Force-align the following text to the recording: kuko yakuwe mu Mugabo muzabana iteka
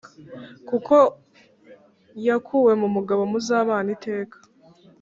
kuko 0.69 0.95
yakuwe 2.27 2.71
mu 2.81 2.87
Mugabo 2.95 3.21
muzabana 3.31 3.89
iteka 3.95 4.37